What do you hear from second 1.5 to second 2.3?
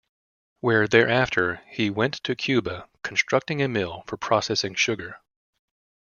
he went